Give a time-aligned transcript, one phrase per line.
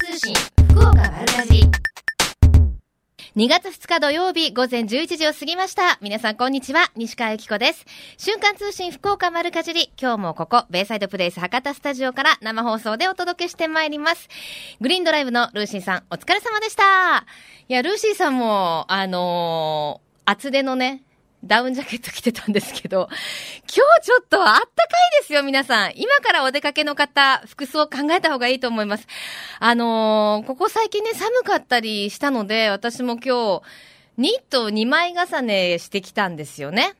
[0.00, 0.34] 通信
[0.70, 1.62] 福岡丸かじ
[3.36, 5.98] 2月2日土曜日午前11時を過ぎました。
[6.00, 6.90] 皆さんこんにちは。
[6.96, 7.84] 西川由紀子です。
[8.16, 9.92] 瞬間通信福岡丸かじり。
[10.00, 14.28] 今日もここ、ベイサイドプレイス博多スタジオから生放送でお届けしてまいります。
[14.80, 17.26] グリーンドライブのルーシーさん、お疲れ様でした。
[17.68, 21.02] いや、ルーシーさんも、あのー厚手のね、
[21.44, 23.16] ダウンジャケット着てたんですけど、今
[23.66, 25.92] 日ちょっとあったかいですよ、皆さん。
[25.96, 29.06] 今からお出かけの方、服装考えた方がいいと思います。
[29.58, 33.62] あのーここ最近ね、寒かったりしたので、私も今日、
[34.18, 36.94] ニットを2枚重ねしてきたんですよね。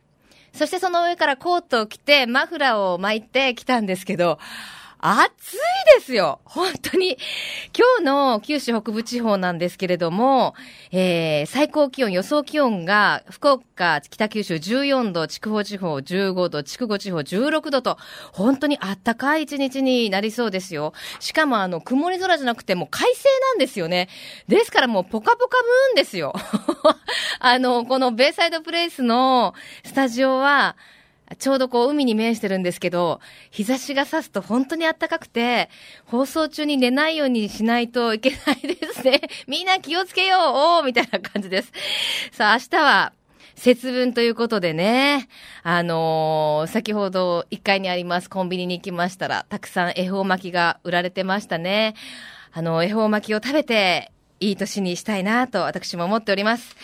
[0.55, 4.39] そしてその上からコートを着て、マフラーを巻いてきたんですけど、
[5.03, 5.57] 暑い
[5.99, 7.17] ですよ本当に。
[7.77, 10.55] 今日の九州北部地方なんですけれども、
[10.93, 17.97] えー、最高気温、予想気温が、福岡、北九州14度、筑豊地方15度、筑後地方16度と、
[18.33, 20.93] 本当にあったかい一日になりそうですよ。
[21.19, 24.09] しかもあの、曇り空じゃなくてもう快晴なんですよね。
[24.49, 26.35] ですからもうポカポカムーンですよ。
[27.41, 30.77] あの、このベイサイドプレイスのスタジオは、
[31.39, 35.71] ちょうどこう海に面してるんですけど、日差しが差すと本当に暖かくて、
[36.05, 39.21] 放送中に寝ないようにしないといけないですね。
[39.47, 40.41] みんな気をつけよう
[40.81, 41.73] おみたいな感じです。
[42.33, 43.13] さあ、明日は、
[43.55, 45.29] 節分ということでね、
[45.63, 51.95] あのー先ほど1階にありますコンビニに行きましたら、たくさん恵方巻きが売られてましたね。
[52.53, 56.75] あの、恵方巻きを食べて、いい年にしたいなと私も思っております。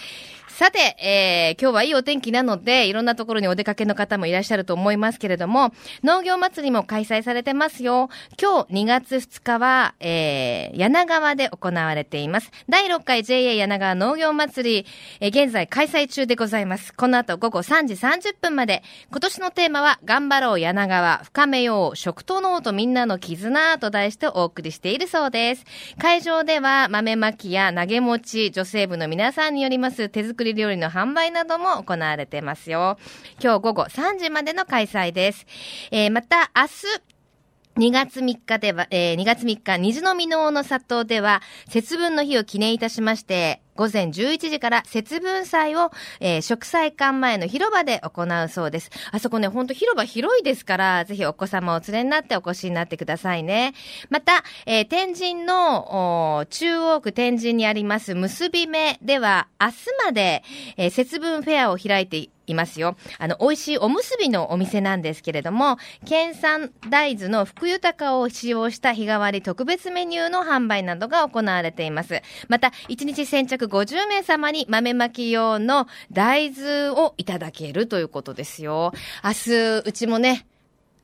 [0.57, 8.09] さて、えー、今日はいいお天気なので、いろんなところにお出かけの方もいらっしゃると思いますけれども、農業祭りも開催されてますよ。
[8.41, 12.51] 今日2月2日は、えー、柳川で行われています。
[12.71, 14.87] 第6回 JA 柳川農業祭り、
[15.21, 16.95] えー、現在開催中でございます。
[16.95, 18.83] この後午後3時30分まで。
[19.11, 25.67] 今年のテーマは、頑張ろう柳川、深めよう、食と脳とみんなの絆と題してお送りしているそうです。
[25.99, 32.99] 会場では、豆まきや投げ餅、女性部の皆さんによります手作り料理の販売なども行われてますよ。
[33.43, 35.47] 今日午後3時までの開催です。
[35.91, 48.91] えー、また明日、2月3日では、えー、2月3日、虹の美濃の里では、節分の日を記念いたしまして、午前11時から節分祭を、えー、植栽館前の広場で行うそうです。
[49.13, 53.75] あそこね、ほんと広場広いですから、ぜひお子様をお連れになってお越しになってくださいね。
[54.11, 60.43] また、えー、天神の、中央区天神にあります結び目では、明日まで、
[60.77, 62.97] えー、節分フェアを開いていますよ。
[63.19, 72.23] あの、美味しいおむすびのお店なんですけれども、県産大豆の福豊を使用した日替わり特別メニューの販売などが行われています。
[72.49, 78.93] また、1日先着50名様に豆まき用の大豆をいただけるということですよ。
[79.25, 79.53] 明日、
[79.85, 80.47] うちもね、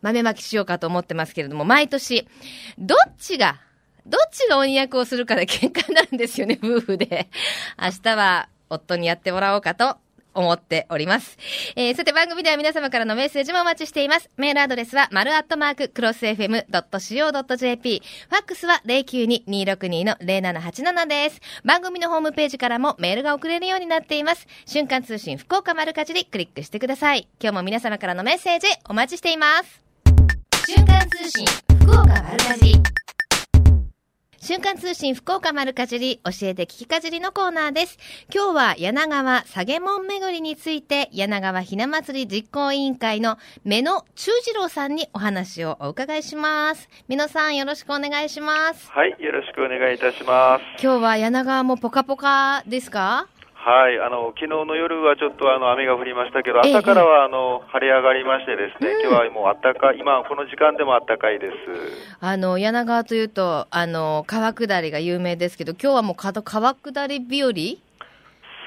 [0.03, 2.27] 豆まきしようかと思ってますけれども、毎年、
[2.79, 3.61] どっちが、
[4.07, 7.29] どっちが鬼役をするかで喧嘩なんですよね、夫婦で。
[7.81, 9.97] 明日は夫にやってもらおうかと
[10.35, 11.39] 思っております。
[11.77, 14.31] えー、さて番組では皆様からのメッセージもお待ちしています。
[14.37, 18.03] メールアドレスは、丸アットマーク、クロス FM.co.jp。
[18.29, 21.41] ファックスは092-262-0787です。
[21.65, 24.47] 番組のホームページからもメールが送れるようになっています。
[24.67, 27.29] 瞬間通信福岡丸かじりクリックしてください。
[27.41, 29.83] 今日も皆様からのメッセージお待ちしています。
[30.67, 31.47] 瞬間通信
[31.81, 32.83] 福岡丸かじり
[34.45, 37.97] 瞬間通信福岡丸かじり教えて聞きかじりのコーナーです。
[38.35, 46.89] 今日は柳川下げ門巡りについて柳川ひな祭り実行委員会の目野中次郎さんにお話をお伺いします。
[47.07, 48.91] 目野さんよろしくお願いします。
[48.91, 50.65] はい、よろしくお願いいたします。
[50.83, 53.29] 今日は柳川もポカポカですか？
[53.65, 59.01] はい、あの昨日の夜はちょっとあの雨が降りましたけど、朝からはあの晴れ上がりましてですね、うん。
[59.03, 61.55] 今日はもう暖かい、今この時間でも暖かいです。
[62.19, 67.53] あの、柳川というと、あの、川下りが有名ですけど、今日はもうか川下り日和？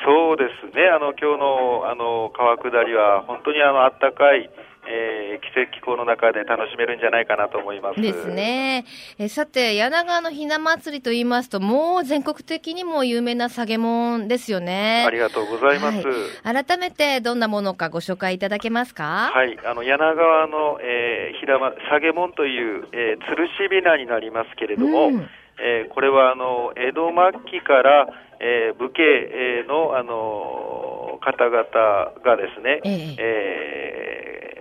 [0.06, 4.50] そうですね、あの今日のあの川下りは本当にあの暖かい、
[4.88, 8.02] えー季節気候の中で楽しめるんじゃないかなと思います。
[8.02, 8.28] です。
[8.30, 8.86] ね。
[9.20, 15.04] えさて、柳川のひな祭りと言いますと、もう全国的にも有名な下げ門ですよね。
[15.06, 16.08] ありがとうございます。
[16.08, 19.32] はい改めてどんなものかご紹介いただけますか？
[19.34, 25.28] はい、あの柳川の、えー、平間下げ門という、えー、吊るしびなになりますけれども、うん
[25.60, 27.12] えーこれはあの江戸
[27.44, 28.08] 末期から、
[28.40, 34.55] えー武家、えーの、あの方々がですね、えええー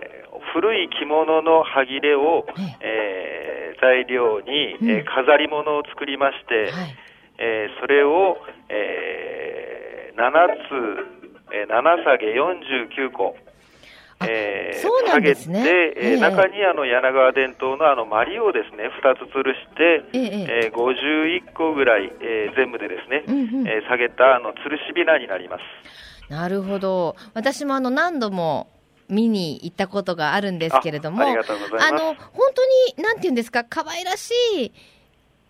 [0.55, 2.47] 古い着物の端切れを、
[2.79, 6.95] えー材料に、うんえー飾り物を作りまして、はい。
[7.37, 8.37] えーそれを、
[8.69, 10.31] えー7
[10.71, 13.35] つ、えー7下げ49個、
[14.25, 25.61] えーそうなんですね下げて、えーええ中にあの柳川伝統のあのマリをですね2つ吊るして、えええー51個ぐらい、えー全部でですね、うんうんえー下げたあの吊るしびなになります。
[26.31, 27.15] なるほど。
[27.35, 28.67] 私もあの何度も
[29.09, 32.15] 見に行ったことがあるんですけれども、あの、本
[32.53, 32.65] 当
[32.97, 34.31] に、なんていうんですか、可愛らし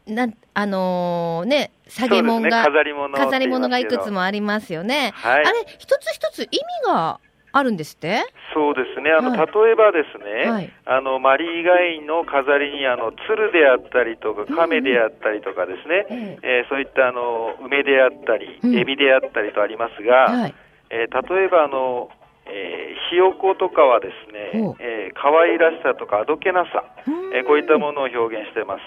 [0.08, 5.14] い、なん、あのーね、下げ物が、ね飾り物飾り物がいくつもありますよね。
[5.16, 5.46] はい。
[5.46, 7.20] あれ、一つ一つ意味が
[7.52, 8.24] あるんですって？
[8.54, 9.40] そうですね、あの、はい。
[9.40, 10.72] 例えばですね、はい。
[10.86, 16.40] あの、マリ以外の飾りに、あの、鶴であったりとか、亀であったりとかですね、え。
[16.44, 20.56] えーそういった、あの、梅であったりうん、エビであったりとありますが、はい。
[20.92, 22.10] えー例えば、あの、
[22.48, 26.84] えーひよことかはですねえー可愛らしさとかあどけなさ、
[27.34, 28.82] えーこういったものを表現してます。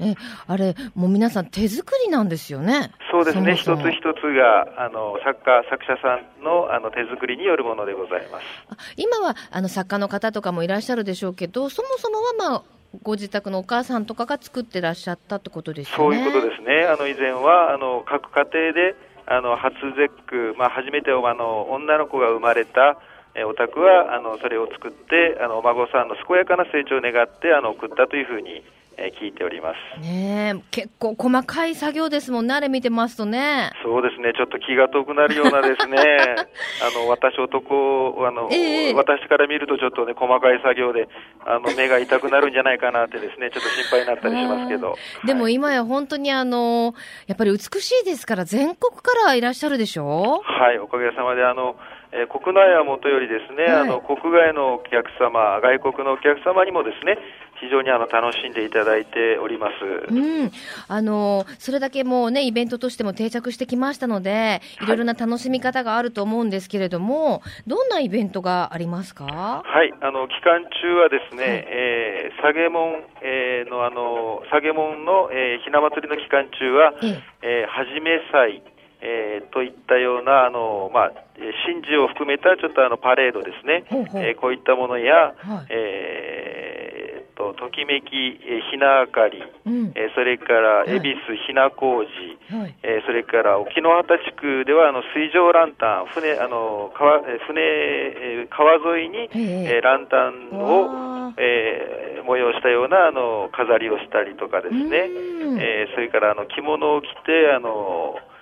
[0.00, 0.14] え、
[0.46, 2.92] あれ、もう皆さん手作りなんですよね。
[3.10, 8.44] そうですね、そもそも一つ一つが、あの、作家、作者さんの、あの、手作りによるものでございます。
[8.68, 12.62] あ今はあの作家の方とかもいらっしゃるでしょうけど、そもそもは、まあ、
[13.02, 16.16] ご自宅のお母さんとかが作ってらっしゃったってことですよね。
[16.16, 16.84] そういうことですね。
[16.84, 18.94] あの、以前は、あの、各家庭で、
[19.26, 22.98] あの、初絶句、まあ、初めて、あの、女の子が生まれた、
[23.34, 28.62] えお宅は、あの、それを作って、あの、お孫さんの健やかな成長を願って、あの、送ったというふうに、
[28.96, 30.00] えー聞いております。
[30.00, 33.70] ねえ、結構細かい作業ですもんね、あれ見てますとね。
[33.84, 35.96] そうですね、ちょっと気が遠くなるようなですね、
[36.82, 41.08] あの、私男、あの、ええ私から見るとちょっとね、細かい作業で、
[41.46, 44.96] あの、目が痛くなるんじゃないかなってですね、ちょっと心配になったりしますけど。
[45.24, 46.94] でもはい今や本当にあの、
[47.26, 50.42] やっぱり美しいですから、全国からいらっしゃるでしょ？
[50.44, 51.76] はい、おかげさまで、あの、
[52.14, 53.72] えー国内はもとよりですね、はい。
[53.82, 57.18] あの、国外のお客様、外国のお客様にもですね、
[57.60, 60.12] 非常にあの、楽しんでいただいております。
[60.12, 60.50] うん。
[60.88, 64.86] あの、それだけもうね、イベントとしても定着してきましたので、い。
[64.86, 69.62] ろいろな楽しみ方があると思うんですけれども、どんなイベントがありますか？
[69.64, 71.64] はい、あの、期間中はですね、はい。
[71.66, 77.22] えー、下げ門、えーのあの、下げ門の、えーひな祭りの期間中は、ええ。
[77.42, 78.62] えーはじめ祭、
[79.04, 83.84] えーといったような、あの、まあ、えー神事を含めたちょっとあの、パレードですね。
[83.90, 85.66] ほえーこういったものや、はい。
[85.70, 88.06] えーと、ときめき、
[88.46, 89.92] えーひなあかり、うん。
[89.94, 90.96] えーそれから、い。
[90.96, 92.10] 恵比寿ひな工事、
[92.56, 92.74] はい。
[92.82, 104.80] えーそれから沖ノ畑地区ではあの水上ランタン、船あの川えー船、えー川沿いに、えええーランタンをえー催したようなあの飾りをしたりとかですね、
[105.10, 105.60] うん。
[105.60, 108.33] えーそれからあの着物を着てあの、えー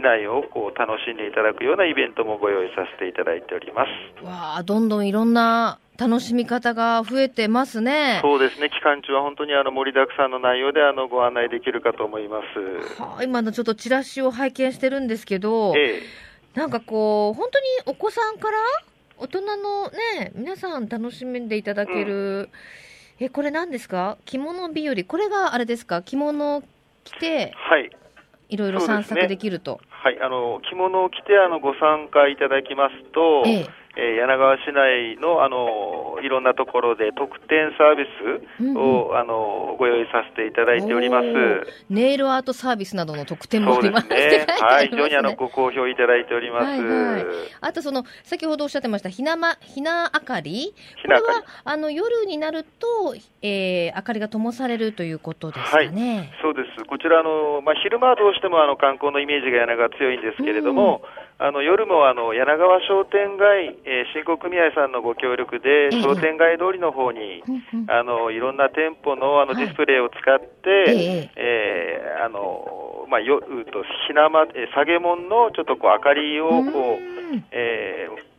[0.00, 4.24] 市内をこう楽しんでいただくようなイベントもご用意させていただいております。
[4.24, 8.20] わあ、どんどんいろんな楽しみ方が増えてますね。
[8.22, 13.00] そうですね、期間中は本当にあの盛りだくさんの内容であのご案内できるかと思います。
[13.02, 16.02] はあ今のちょっとチラシを拝見してるんですけど、ええ
[16.58, 18.56] なんかこう、本当にお子さんから
[19.18, 19.84] 大人の
[20.16, 22.48] ね、皆さん楽しんでいただける、
[23.20, 24.18] え、これ何ですか？
[24.24, 24.96] 着物日和。
[25.04, 26.02] これがあれですか？
[26.02, 26.62] 着物を
[27.04, 27.90] 着て、はい。
[28.48, 29.80] いろいろ散策できると。
[30.00, 33.79] はい、あの着物を着てあのご参加いただきますと、ええ。
[33.96, 38.04] えー柳川市内のあのいろんなところで特典サービ
[38.58, 41.26] スを、あのご用意させていただいております。
[41.88, 44.46] ネイルアートサービスなどの特典もありますすね。
[44.60, 46.66] はい、非常にあのご好評いただいております。
[46.66, 47.26] はいはい
[47.60, 56.32] あとその、先ほどおっしゃってました、ひなま、ひな明かりこれは、あの、夜になると、えー、明かりが灯されるということですかね。
[56.42, 56.84] そうです。
[56.84, 61.02] こちらあの、まあ、昼間はどうしてもあの観光のイメージが柳川強いんですけれども、
[61.40, 66.02] あの夜もあの柳川商店街、えー、新興組合さんのご協力で、ええ。
[66.02, 69.64] 商店街通りの方に、うんうんあのいろんな店舗のあのはい。
[69.64, 77.44] ディスプレイを使って、えええーあのまあ、夜とひなま、えー下げ門のちょっとこう明かりをこう、うん。
[77.50, 78.30] えー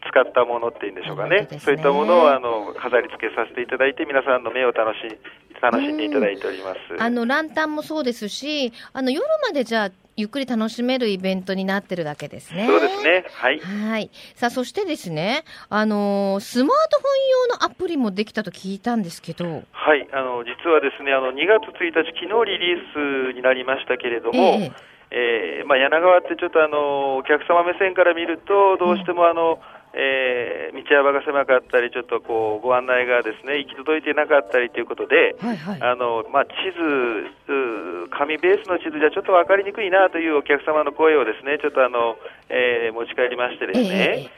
[0.00, 1.48] つ使ったものっていうんでしょうかね。
[1.50, 1.58] ね。
[1.58, 5.18] そういったものをあの飾り付けさせていただいて、皆さんの目を楽し
[5.60, 6.78] 楽しんでいただいております。
[6.98, 12.66] あの、ランタンもそうですし、あの、夜までじゃあ、ゆっくり楽しめるイベントになってるわけですね。
[12.66, 13.24] そうですね。
[13.34, 13.60] はい。
[13.60, 14.10] はい。
[14.34, 20.08] さあ、そしてですね、あのースマートフォン用のアプリもできたと聞いたんですけど、はい。
[20.10, 24.72] あの、実はですね、あの、2月1日、昨日リリースになりましたけれども、え
[25.10, 29.62] ええーまあ、柳川ってちょっとあの、お客様目線から見ると、どうしてもあの、
[29.94, 35.82] えー道幅が狭かったり、ちょっとこう、ご案内がですね、行き届いてなかったりということで、はいはい。
[35.82, 42.16] あの、まあ、地図、紙ベースの地図じゃちょっと分かりにくいなというお客様の声をですね、ちょっとあの、
[42.48, 44.28] えー持ち帰りましてですね、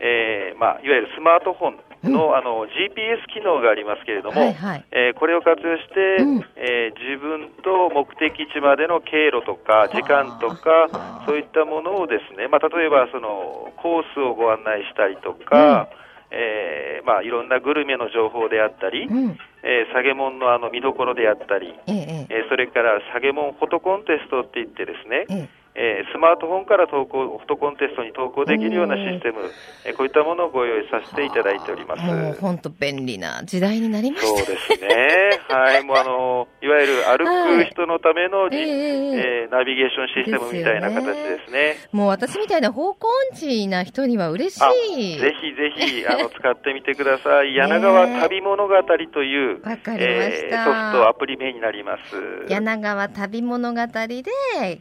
[0.00, 4.84] えーまあ、いわゆるスマートフォンの,、あの GPS 機能がありますけれども、はいはい。
[4.90, 6.44] えーこれを活用して、うん。
[6.56, 15.88] えー自分と目的地までの経路とか時間とかそういったものをですね、まあ、例えばそのコースをご案内したりとか、
[16.30, 19.38] えーまあ、いろんなグルメの情報であったり、うん。
[19.64, 26.00] えー、下げもんのあの見どころであったり、ええ、それから下げもんフォトコンテストって言ってですね、え、ええ。
[26.00, 29.50] えースマートフォンから投稿、フォトコンテストに投稿できるようなシステム、
[29.84, 32.02] えーこういったものをご用意させていただいております。
[32.02, 34.44] もう本当便利な時代になりました。
[34.44, 35.30] そうですね。
[35.48, 35.84] はい。
[35.84, 37.24] もうあの、 いわゆる歩
[37.58, 41.76] く人のためのじ、ええええーナビゲーションシステムみたいな形ですね。
[41.92, 45.18] もう私みたいな方向音痴な人には嬉しあい。
[45.18, 47.54] ぜひぜひ、 あの、使ってみてください。
[47.54, 48.74] 柳川旅物語
[49.12, 52.46] という、わかりましたえーソフトアプリ名になります。
[52.48, 54.22] 柳川旅物語で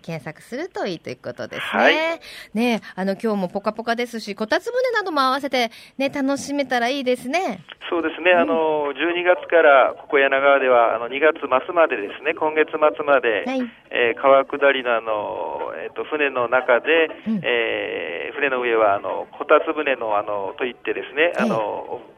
[0.02, 1.84] 検索するといいということですね。
[1.84, 2.20] はい
[2.54, 7.64] ねあの今日もポカポカですし、こたつ船なども合わせてね、楽しめたらいいですね。
[7.90, 13.62] そうですね、あの、12月から、ここ柳川では、あの、2月末までですね、今月末まで、はい。
[13.92, 22.13] えー川下りのあの、えっ、と、船の中で、うんえー船の上は、あの、こたつ船の、あの、といってですね、あの、えー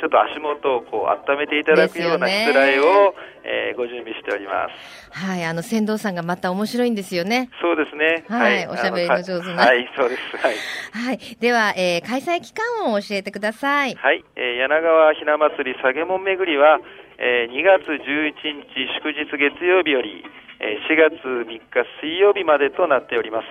[0.00, 5.10] ちょっと足元をこう温めていただくようなしつらいを、えーご準備しております。
[5.10, 7.50] はい、あの船頭さんがまた面白いんですよね。
[7.60, 8.24] そうですね。
[8.28, 10.20] はいおしゃべりの上手なあはい、そうです。
[10.36, 10.56] はい。
[10.92, 11.18] はい。
[11.40, 13.94] では、えー開催期間を教えてください。
[13.94, 16.78] はい、えー柳川ひな祭り下げもん巡りは、
[17.18, 20.24] えー2月11日祝日月曜日より、
[20.64, 21.60] えー4月3日
[22.00, 23.46] 水曜日までとなっております。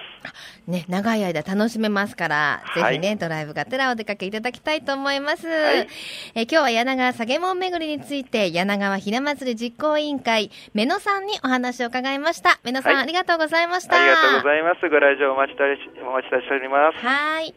[0.70, 5.48] ね、長い間楽しめますから、はいぜひね、ドライブがてらお出かけいただきたいと思います。
[5.48, 12.60] いえー今日は柳川下げもん巡りについて、柳川ひな祭り実行委員会、目野さんにお話を伺いました。
[12.63, 14.01] 目野さん、はいありがとうございました。
[14.01, 14.89] ありがとうございます。
[14.89, 15.58] ご来場お待ち
[16.01, 17.06] お待ちしております。
[17.06, 17.53] はい。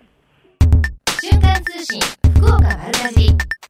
[1.23, 2.01] 瞬間通信、
[2.37, 3.64] 福岡丸かじり。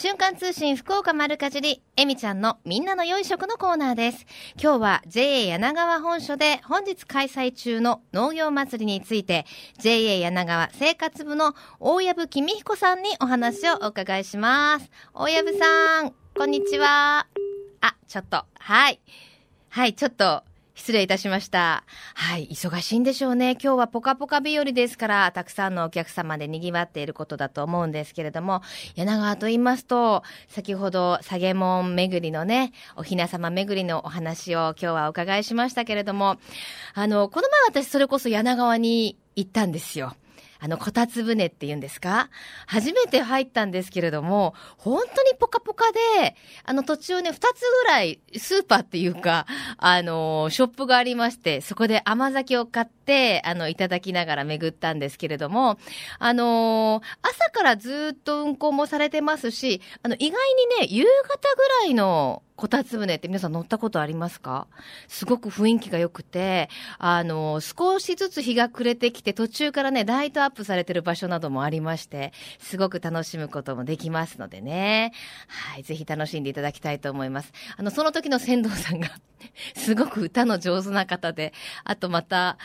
[0.00, 4.26] 瞬間通信福岡丸かじり、えみちゃんのみんなの良い食のコーナーです。
[4.54, 9.44] 今日は JA 柳川本所で本日開催中の農業祭りについて、
[9.80, 14.88] JA 柳川生活部の大藪公彦さんにお話をお伺いします。
[15.14, 17.26] 大藪さん、こんにちは。
[17.80, 19.00] あ、ちょっと、はい。
[19.68, 20.44] はい、ちょっと、
[20.78, 21.82] 失礼いたしました。
[22.14, 23.58] はい、忙しいんでしょうね。
[23.60, 28.62] 今日はポカポカ日和ですから、たくさんのお客様で賑わっていることだと思うんですけれども、
[28.94, 36.36] 柳川と言いますと、先ほど、下げ門巡りのね、おひな様巡りのお話を今日はお伺いしましたけれども、
[36.94, 40.14] あの、この前私それこそ柳川に行ったんですよ。
[40.60, 42.30] あの、こたつ船って言うんですか？
[42.66, 49.46] 初めて入ったんですけれども、本当にポカポカで、あの、途中ね、二つぐらい、スーパーっていうか、
[49.76, 55.78] あの、ショップがありまして、そこで甘酒を買って、あの、いただきながら巡ったんですけれども、
[56.18, 64.66] あの、朝からずっと運行もされてますし、あの、意外にね、夕方ぐらいの、こたつ船って皆さん乗ったことありますか？
[65.06, 75.12] すごく雰囲気が良くて、あの、少しずつ日が暮れてきて、途中からね、ライトアップされてる場所などもありまして、すごく楽しむこともできますのでね。
[75.46, 77.52] はい、ぜひ楽しんでいただきたいと思います。
[77.76, 79.08] あの、その時の船頭さんが、
[79.76, 81.52] すごく歌の上手な方で、
[81.84, 82.58] あとまた、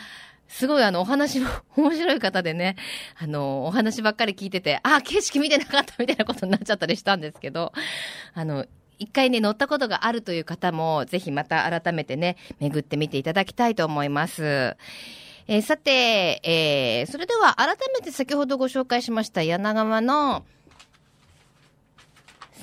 [0.48, 1.48] すごいあの、お話も
[1.78, 2.74] 面白い方でね、
[3.16, 7.72] あの、お話ばっかり聞いてて、あ、景色見てなかったみたいなことになっちゃったりしたんですけど、
[8.34, 8.66] あの、
[9.04, 14.76] 一回ね、乗ったことがあるという方も、ぜひまた改めてね、巡ってみていただきたいと思います。
[15.46, 20.46] えーさて、えーそれでは改めて先ほどご紹介しました柳川の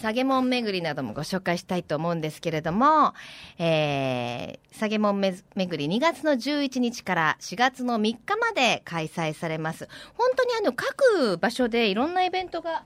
[0.01, 3.13] 下げもん巡りなどもご紹介したいと思うんですけれども、
[3.59, 9.87] えー、下げもめ巡り2月の11日から4月の3日まで開催されます。
[10.15, 12.83] 本当にあの各場所でいろんなイベントが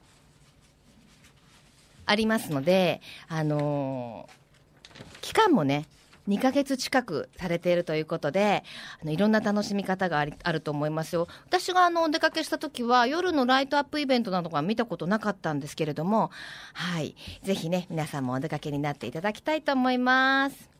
[2.05, 4.45] ありますので、あのー
[5.21, 5.88] 期間もね、
[6.27, 8.63] 2ヶ月近くされているということで、
[9.01, 11.27] あのいろんな楽しみ方がありあると思いますよ。
[11.47, 16.31] 私があのお出かけした時は夜のライトアップイベントなどは見たことなかったんですけれども、
[16.74, 17.15] はい。
[17.43, 20.75] ぜひね、皆さんもお出かけになっていただきたいと思います。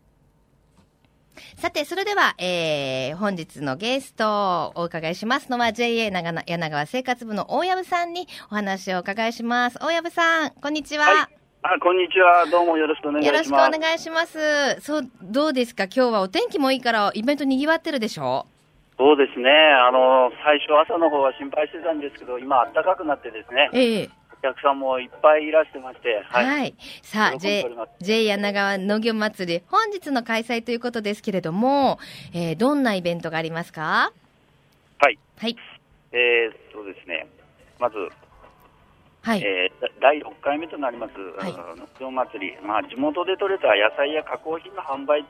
[1.58, 9.78] さて、それでは、えー、本日のゲストをお伺いしますのは JA 長野柳川生活部の大藪さんにお話をお伺いします。
[9.82, 11.06] 大藪さん、こんにちは。
[11.06, 11.36] はい
[11.68, 12.46] あ、こんにちは。
[12.52, 13.36] どうもよろしくお願いします。
[13.36, 14.82] よろしくお願いします。
[14.82, 15.86] そう、どうですか？
[15.86, 18.46] 今日はお天気もいいからイベント賑わってるでしょ？
[19.00, 19.50] そうですね。
[19.50, 26.46] あの、最初朝の方は心配してたんですけど、今暖かくなってですね、ええお客さんもいっぱいいらしてまして、はい。
[26.46, 26.76] はい。
[27.02, 27.66] さあ、J
[28.00, 31.98] J 柳川農業祭り、本日の開催ということですけれども、
[32.34, 34.12] えー、どんなイベントがありますか？
[35.00, 35.18] はい。
[35.38, 35.56] はい。
[36.12, 37.28] えー、そうですね。
[37.80, 37.96] まず、
[39.24, 39.42] はい。
[39.42, 42.56] えーだ第6回目となります、はい農業祭り。
[42.62, 45.26] まあ、地元で採れた野菜や加工品の販売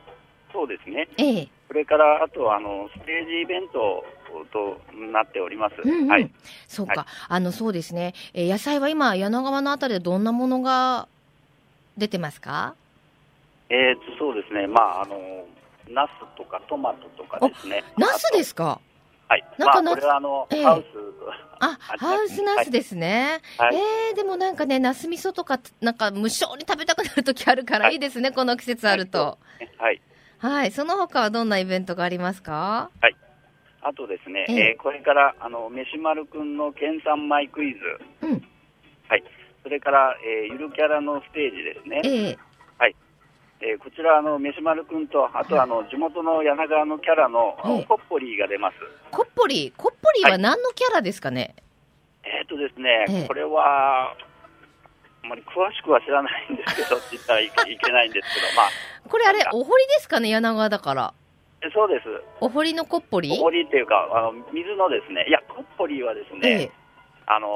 [0.52, 1.08] 等ですね。
[1.16, 4.04] ええそれから、あと、あの、ステージイベント
[4.52, 4.80] と
[5.12, 5.76] なっております。
[5.82, 6.30] うんうんはい。
[6.68, 8.14] そうか、はあの、そうですね。
[8.34, 11.08] えー野菜は今、柳川のあたりでどんなものが
[11.96, 12.74] 出てますか？
[13.68, 14.66] えっ、と、そうですね。
[14.66, 15.44] まあ、あの、
[15.88, 17.82] ナスとかトマトとかですね。
[17.96, 18.80] ナスですか？
[19.28, 19.44] はい。
[19.58, 20.86] なんかまあ、これはあの、ええハウス、
[21.58, 23.40] あ、あハウスナスですね。
[23.58, 23.76] はい。
[23.76, 29.38] えー、でもなんかね、ナス味噌とか、なんか無性に食べたくなる時あるからはいいいですね、この季節あると。
[29.78, 30.00] はい。
[30.38, 30.70] はい。
[30.70, 32.90] その他はどんなイベントがありますか？
[33.88, 34.56] あとですね、ええ。
[34.72, 38.42] えーこれから、あの、飯丸くんの県産米クイズ、うん。
[39.08, 39.22] はい。
[39.62, 42.00] それから、えーゆるキャラのステージですね。
[42.04, 42.38] ええ。
[43.62, 47.84] えーこちら、あの、飯丸くんと、あと、あの、地元の柳川のキャラの、ええ。
[47.84, 48.76] コッポリーが出ます。
[49.10, 51.54] コッポリ、コッポリは何のキャラですかね、
[52.24, 53.26] えっ、とですね、ええ。
[53.26, 54.16] これは、あ
[55.26, 60.28] まり詳しくは知らないんですけど、って言ったらいけないんですけど、まあ、これあれお堀ですかね？
[60.28, 61.14] 柳川だから。
[61.66, 62.06] えそうです。
[62.40, 66.70] お堀のコッポリお堀っていうか、あの、水のですね、いや、コッポリーはですね、ええ。
[67.26, 67.48] あの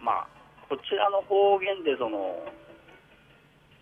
[0.00, 0.26] ーまあ、
[0.68, 2.36] こちらの方言で、その、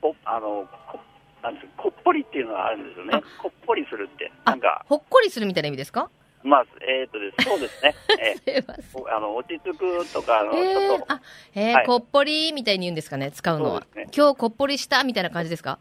[0.00, 0.98] こあの、こ
[1.42, 3.12] なんですこっぽりっていうのがあるんですよね。
[3.14, 3.20] あ。
[3.42, 4.30] こっぽりするって。
[4.44, 6.10] あなんか、ほっこりするみたいな意味ですか？
[6.42, 7.94] まあ、えっ、とです、そうですね。
[8.46, 11.20] えーあの、落ち着くとか、あの、えちょっと、ーあ、
[11.54, 11.86] えーはい。
[11.86, 13.80] こっぽりみたいに言うんですかね、使うのは。
[13.94, 14.06] ね。
[14.16, 15.78] 今日こっぽりしたみたいな感じですか？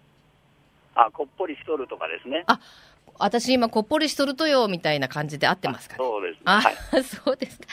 [0.96, 2.44] あ、こっぽりしとるとかですね。
[2.48, 2.60] あ
[3.20, 5.98] 私今こっぽりしとるとよ、みたいな感じで合ってますかね？
[6.00, 6.42] そうですね。
[6.46, 6.76] あ、はい。
[7.04, 7.66] そうですか。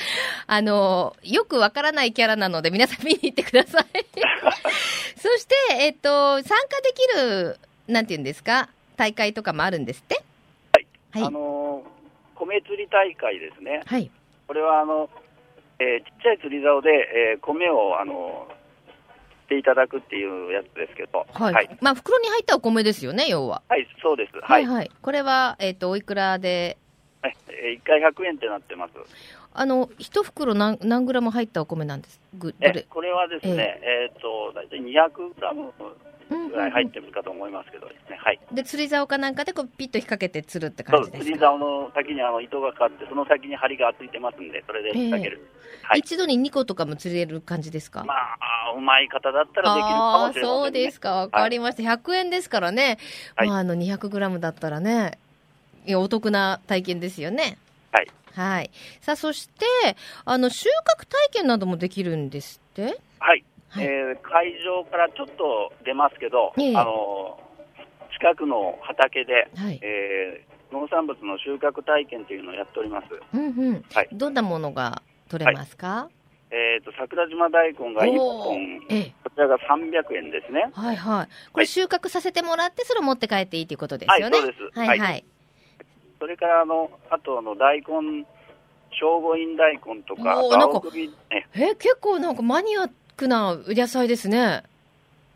[0.46, 3.84] あの、よくわからないキャラなので、皆さん見に行ってください。
[5.18, 7.58] そして、えっと、参加できる、
[7.88, 10.22] なんていうんですか、大会とかもあるんですって？
[10.72, 10.86] はい。
[11.12, 11.92] はいあのー
[12.34, 13.82] 米釣り大会ですね。
[13.86, 14.10] はい。
[14.48, 15.08] これは、あの、
[15.78, 18.61] えーちっちゃい釣り竿で、えー米を、あのー
[19.52, 21.54] していただくっていうやつですけど、はい。
[21.54, 21.78] はい。
[21.80, 23.62] まあ、袋に入ったお米ですよね、要は。
[23.68, 24.36] はい、そうです。
[24.38, 24.66] は、はいい。
[24.66, 24.90] はい。
[25.02, 26.78] これは、えっと、おいくらで、
[27.20, 28.94] はいえー、1回100円ってなってます。
[29.54, 32.20] あの、一袋何、何グラム入ったお米なんです？
[32.34, 32.82] ぐ、どえれ？
[32.88, 35.72] これはですね、えっ、と、大体200グラム
[36.30, 38.40] うんぐらい入ってるかと思いますけどですね、はい。
[38.52, 40.82] で、釣り竿かなんかでこうピッと引っ掛けて釣るって。
[40.82, 41.24] 感じですか？
[41.24, 45.46] 釣り竿の先にあの糸がかかって、その先に針がついてますんで、それで引っ掛ける。
[45.82, 45.98] はい。
[46.00, 48.04] 一度に2個とかも釣れる感じですか？
[48.04, 50.48] まあ、うまい方だったらできるかもしれません、ね。
[50.48, 51.12] そうですか。
[51.16, 51.82] わかりました。
[51.82, 52.96] 100円ですからね。
[53.36, 55.18] はいまあ、あの、200グラムだったらね、
[55.84, 57.58] いや、お得な体験ですよね。
[57.90, 58.08] はい。
[58.34, 58.70] はい。
[59.00, 59.64] さあ、そして、
[60.24, 60.68] あの、収
[60.98, 62.98] 穫体験などもできるんですって？
[63.18, 63.44] はい。
[63.68, 67.38] はいえー会場からちょっと出ますけど、ええあの
[68.18, 69.78] 近くの畑で、はい。
[69.82, 73.06] えー農産物の収穫体験というのをやっております。
[73.34, 73.84] うんうん。
[73.92, 76.08] はいどんなものが取れますか、
[76.50, 79.12] えっ、と、桜島大根が1お本ー、ええ。
[79.22, 80.70] こちらが300円ですね。
[80.72, 81.26] はいはい。
[81.52, 84.38] これはい収穫させてもらって、それを持って帰っていいということですよね。
[84.38, 85.24] はいそうですはいはい。
[86.22, 88.24] はそれから、あの、あと、あの、大根、
[88.98, 94.62] 聖護院大根とか、青首、え、え、結構なんかマニアックな野菜ですね。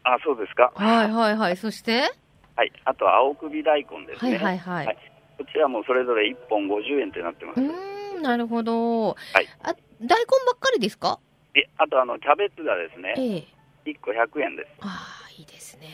[0.04, 0.72] あ、そうですか。
[0.74, 1.56] はいはいはい。
[1.56, 2.12] そして？
[2.54, 2.72] はい。
[2.84, 4.38] あと、青首大根ですはいね。
[4.38, 4.86] はいはい。
[4.86, 4.98] はい
[5.38, 7.60] こちらもそれぞれ1本50円ってなってます。
[7.60, 9.08] うーん、なるほど。
[9.08, 9.16] はい
[9.62, 10.14] あ、大根ば
[10.54, 11.18] っかりですか？
[11.52, 13.36] で、あと、あの、キャベツがですね、え
[13.86, 13.90] え。
[13.90, 14.68] 1個100円です。
[14.80, 15.88] ああ、いいですね。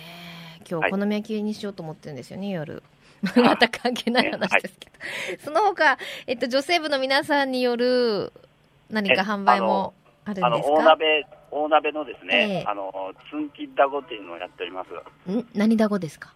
[0.61, 2.85] 今日はいお好み焼きにしようと思ってるんですよね、夜。
[3.37, 4.91] また関係ない話ですけ
[5.37, 5.45] ど。
[5.45, 8.33] その他、えっと、女性部の皆さんによる
[8.91, 10.75] 何かえ販売もあるあの、んですか？
[10.77, 15.31] 大鍋、大鍋のですね、ええあの、つんきだごっていうのをやっております。
[15.31, 15.47] ん？
[15.55, 16.33] 何だごですか？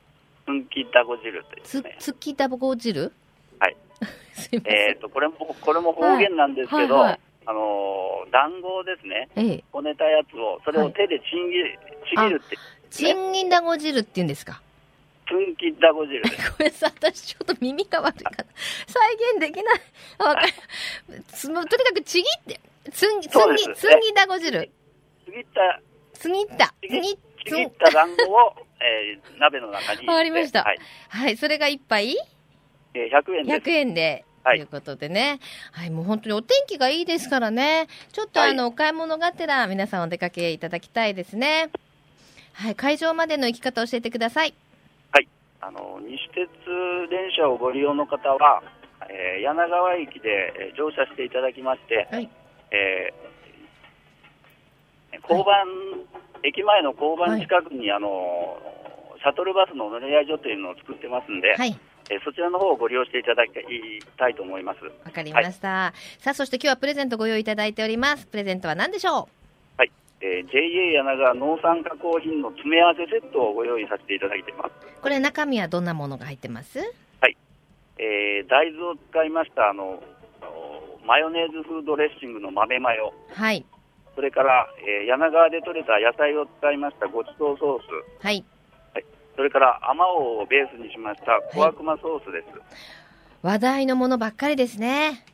[0.46, 1.96] つんきだご汁っていうつね、。
[1.98, 3.12] つきだご汁？
[3.58, 3.76] はい。
[4.34, 4.88] すいません。
[4.90, 9.64] えっ、と、これも、これも方言なんですけど、はいはいはいあの、団子をですね、ええ。
[9.70, 11.78] こねたやつを、それを手でちんぎり、
[12.10, 12.56] ちぎるって、
[12.90, 14.60] チンギンだご汁って言うんですか？
[15.28, 16.50] つんきだご汁です。
[16.58, 18.36] ごめんなさい、私ちょっと耳が悪いかな。
[18.86, 19.80] 再現できない。
[20.18, 20.52] あわかる。
[21.32, 22.60] とにかくちぎって、
[22.90, 24.70] つんぎ、つんぎ、つんぎだご汁。
[25.26, 25.80] ちぎった、
[26.12, 26.66] つぎった。
[26.66, 30.06] つちぎぎ、ちぎった団子を、えー鍋の中に入れて。
[30.08, 30.78] わかりましたはい。
[31.08, 32.16] はい、それが一杯？
[32.94, 33.68] えー100円です。
[33.68, 34.24] 100円で。
[34.44, 35.40] はいということでね。
[35.72, 37.88] はい、もう本当にお天気がいいですからね。
[38.12, 41.68] ちょっとはいあの、お買い物がてら皆さんお出かけいただきたいですね。
[42.52, 44.54] はい、会場までの行き方教えてください。
[45.60, 46.46] あの西鉄
[47.10, 48.62] 電車をご利用の方は、
[49.08, 52.28] えー柳川駅でえー乗車していただきまして、はい。
[52.70, 55.66] えー交番、
[56.44, 58.58] 駅前の交番近くに、あの
[59.18, 61.76] シャトルバスの乗り合い所というのを作ってますんで、はい。
[62.10, 63.52] えーそちらの方をご利用していただき
[64.16, 64.84] たいと思います。
[64.84, 65.92] わかりました。
[66.20, 68.26] さあ、そして今日はプレゼントご用意いただいております。
[68.26, 69.28] プレゼントは何でしょはい。
[70.20, 74.72] えー JA 柳川農産加工品の詰め合わせセットをご用意させていただいています。
[74.86, 76.80] うこれ中身はどんなものが入ってます？
[77.98, 80.02] えー大豆を使いましたあの
[80.42, 83.64] おマヨネーズ風ドレッシングの豆マヨ、はい。
[84.14, 87.78] それから、えー柳川で採れた野菜を使いましたごちそうソー
[88.20, 88.44] ス、はい。
[89.36, 92.46] それからあまおうをベースにしました小悪魔ソースです。
[93.42, 95.24] 話題のものばっかりですね。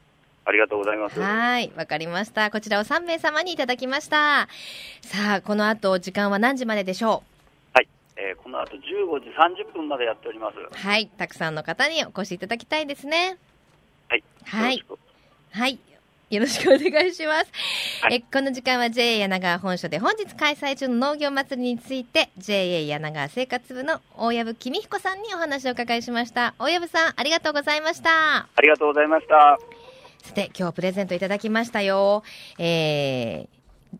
[0.45, 1.21] ありがとうございます。
[1.21, 1.73] はい。
[1.77, 2.51] わかりました。
[2.51, 4.49] こちらを3名様にいただきました。
[5.03, 7.23] さあ、この後、時間は何時まででしょ
[7.73, 8.81] はい、えーこの後15
[9.21, 10.59] 時30分までやっております。
[10.59, 11.07] うはい。
[11.07, 13.39] たくさんの方にお越しいただきたいですね。
[14.09, 14.25] はい。
[14.45, 14.99] はいよろしく
[15.53, 15.79] はい。
[16.33, 17.53] よろしくお願いします。
[18.03, 26.55] はいえこの時間は JA 柳川本所で本日開催中の農業祭りについて JA 柳川生活部の大藪公彦さんにお話をお伺いしました。
[26.59, 28.49] 大藪さん、ありがとうございました。
[28.57, 29.59] ありがとうございました。
[30.23, 32.23] さて、今日プレゼントいただきましたよ。
[32.57, 33.49] えー、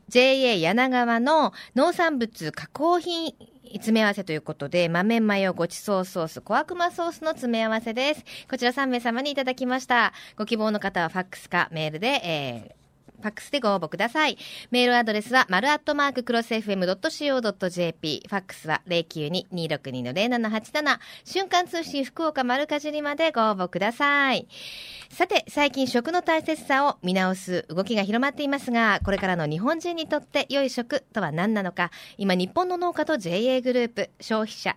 [0.09, 3.35] JA 柳川の農産物加工品
[3.73, 8.25] 詰め合わせということで、豆マヨごちそうソース、小悪魔ソースの詰め合わせです。
[8.49, 10.13] こちら3名様にいただきました。
[10.37, 12.82] ご希望の方はファックスかメールで、えー
[13.23, 14.37] ファックスでご応募ください。
[14.71, 18.25] メールアドレスは、丸アットマーククロス FM.co.jp。
[18.29, 20.99] ファックスは092-262-0787。
[21.25, 24.47] 瞬間通信福岡丸かじりまでご応募ください。
[25.11, 34.77] さて、最近食の大切さを見直す動きが広まっていますが、これからの日本人にとって良い食とは何なのか、今日本の農家と JA グループ、消費者、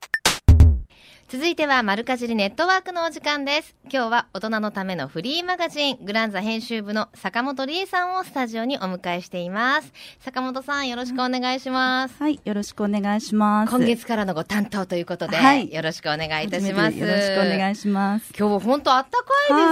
[1.31, 3.73] 続いては、丸かじりネットワークのお時間です。
[3.85, 9.93] 今日は大人のためのフリーマガジン、グランザ編集部の坂本理恵さんをスタジオにお迎えしています。
[10.19, 12.15] 坂本さん、よろしくお願いします。
[12.21, 13.69] はい、よろしくお願いします。
[13.73, 16.95] 今月からのご担当ということで、はいよろしくお願いいたします。
[16.95, 18.33] てよろしくお願いします。
[18.37, 19.25] 今日本当あったか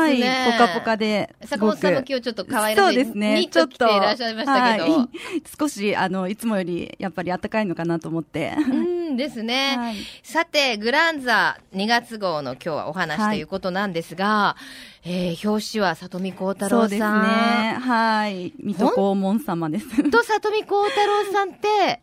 [0.08, 0.30] いですね。
[0.30, 1.36] はい、ぽかぽかで。
[1.44, 3.38] 坂本さんも今日ちょっと可愛らしいそうですね。
[3.38, 4.98] ニット着ていらっしゃいましたけど。
[4.98, 5.10] はい、
[5.60, 8.54] 少し、あの、いつもより、やっぱり暖かいのかなと思って。
[8.58, 8.62] う
[9.12, 9.76] んですね。
[9.78, 14.56] はいさて、グランザ2月号の今日はお話ということなんですが、
[15.04, 16.80] えー表紙は里見幸太郎さん。
[16.82, 17.78] そうですね。
[17.80, 18.54] はい。
[18.60, 19.88] 水戸黄門様です。
[20.12, 22.02] と里見幸太郎さんって、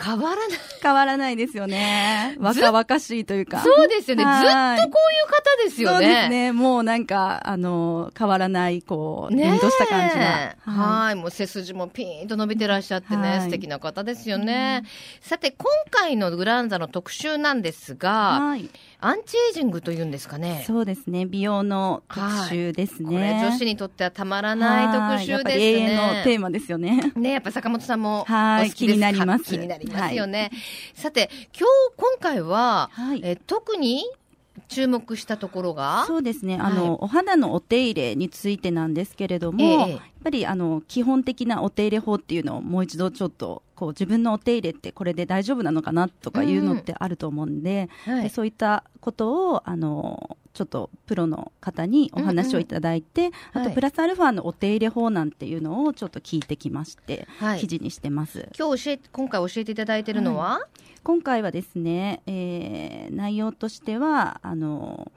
[0.00, 0.58] 変わらない。
[0.80, 2.36] 変わらないですよね。
[2.40, 3.60] 若々しいというか。
[3.62, 4.22] そうですよね。
[4.22, 5.96] ずっはいとこういう方ですよね。
[5.96, 6.52] そうですね。
[6.52, 10.20] もうなんか、あの、変わらない、こう、ねとした感じが。
[10.20, 11.06] はい。
[11.06, 14.84] はいもう背筋もピーンと伸びてらっしゃってね、はい素敵な方ですよね。
[15.20, 18.68] さて、今回のグランザの特集なんですが、はい。
[19.00, 20.64] アンチエイジングというんですかね。
[20.66, 21.24] そうですね。
[21.26, 23.08] 美容の特集ですね。
[23.08, 25.32] これ女子にとってはたまらない特はい集ですね。
[25.32, 27.12] やっぱり永遠のテーマですよね。
[27.16, 28.76] ね、やっぱ坂本さんもお好きはいですか？
[28.78, 30.50] 気になります気になりますよね。
[30.94, 33.20] さて、今日、今回は、はい。
[33.22, 34.04] え特に
[34.68, 36.58] 注目したところが、そうですね。
[36.60, 36.74] あはい。
[36.74, 39.90] の、お肌のお手入れについてなんですけれども、ええ。
[39.92, 48.22] やっぱりあの基本的なお手入れ法っていうのをもう一度ちょっとこう自分のお手入れってこれで大丈夫なのかなとかいうのってあると思うんで、はい。
[48.24, 53.68] でそういったことをあのちょっとプロの方にお話をいただいて、あはい。
[53.68, 57.60] とプラスアルファのお手入れ法なんていうのをちょっと聞いてきまして、はい。
[57.60, 58.48] 記事にしてます。
[58.58, 60.66] 今日教えて、今回教えていただいてるのは、
[61.04, 65.12] 今回はですね、えー内容としてはあの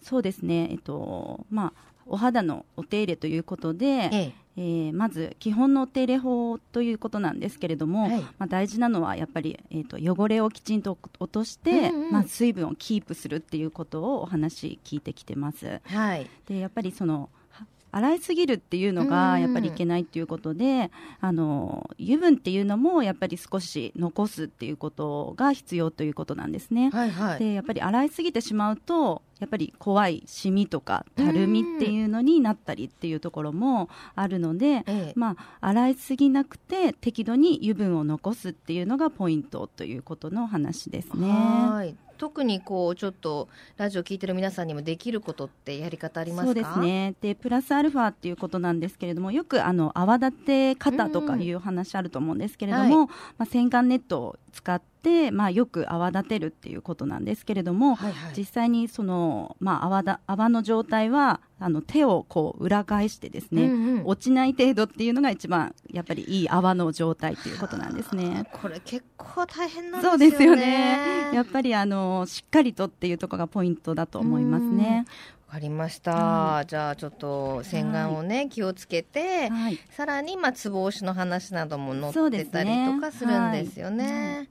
[0.00, 1.72] そうですね、えっとまあ、
[2.06, 15.80] お肌のお手入れということで、えええーまず基本のお手入れ法ということなんですけれども、はいまあ、大事なのはやっぱり、えー、と汚れをきちんと落として、うんうんまあ、水分をキープするっていうことをお話聞いてきてます。
[15.84, 16.28] はい。
[16.46, 20.90] でやっぱりそのは洗いすぎるっていうのうんうんがやっぱりいけないっていうことで、
[21.20, 26.90] あの油分っていうのもやっぱり少し残すっていうことが必要ということなんですね。
[26.90, 27.38] はいはい。
[27.38, 41.28] でやっぱり洗いすぎてしまうとやっぱり怖いシミとかたるみっていうのになったりっていうところもあるので、ええまあ、洗いすぎなくて適度に油分を残すっていうのがポイントということの話ですね。
[41.28, 41.94] はい。
[42.18, 43.46] 特にこう、ちょっと、
[43.76, 46.46] ラジオ聞いてる皆さんにもできることってやり方ありますか？
[46.46, 46.80] そうです。
[46.80, 54.95] ねでプラスアルファっていうことなんですけれどもよくあの泡立て方とかいう話あると思うんですけれども、うんまあ、洗顔ネットを使って、
[55.32, 58.32] まあ、よく泡立てるっていうことなんですけれども、はいはい。
[58.36, 68.48] 実際にその、まあ、泡だ泡の状態はあの手をこう裏返してですね、うんうん落ちない程度っていうのが一番やっぱりいい泡の状態っていうことなんですね。
[68.52, 70.26] これ結構大変なんですよね。
[70.26, 70.98] そうですよね。
[71.32, 75.06] やっぱりあのしっかりとっていうところがポイントだと思いますね。
[75.48, 79.78] わかりました、はじゃあちょっと洗顔をね、気をつけて、はい。
[79.90, 84.48] さらにまあつぼ押しの話なども載ってたりとかするんですよはいね。